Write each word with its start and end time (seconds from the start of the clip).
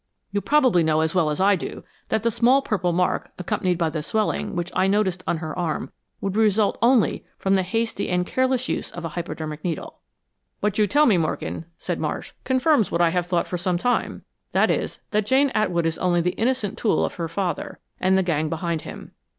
You 0.31 0.41
probably 0.41 0.81
know 0.81 1.01
as 1.01 1.13
well 1.13 1.29
as 1.29 1.39
I 1.39 1.55
do, 1.55 1.83
that 2.09 2.23
the 2.23 2.31
small 2.31 2.63
purple 2.63 2.91
mark, 2.91 3.29
accompanied 3.37 3.77
by 3.77 3.91
the 3.91 4.01
swelling, 4.01 4.55
which 4.55 4.71
I 4.75 4.87
noticed 4.87 5.23
on 5.27 5.37
her 5.37 5.55
arm, 5.55 5.91
would 6.21 6.35
result 6.35 6.79
only 6.81 7.23
from 7.37 7.53
the 7.53 7.61
hasty 7.61 8.09
and 8.09 8.25
careless 8.25 8.67
use 8.67 8.89
of 8.89 9.03
the 9.03 9.09
hypodermic 9.09 9.63
needle." 9.63 9.99
"What 10.59 10.79
you 10.79 10.87
tell 10.87 11.05
me, 11.05 11.19
Morgan," 11.19 11.65
said 11.77 11.99
Marsh, 11.99 12.31
"confirms 12.45 12.89
what 12.91 12.99
I 12.99 13.09
have 13.11 13.27
thought 13.27 13.45
for 13.45 13.59
some 13.59 13.77
time. 13.77 14.23
That 14.53 14.71
is, 14.71 14.97
that 15.11 15.27
Jane 15.27 15.51
Atwood 15.51 15.85
is 15.85 15.99
only 15.99 16.19
the 16.21 16.31
innocent 16.31 16.79
tool 16.79 17.05
of 17.05 17.13
her 17.21 17.27
father, 17.27 17.77
and 17.99 18.17
the 18.17 18.23
gang 18.23 18.49
behind 18.49 18.81
him. 18.81 19.11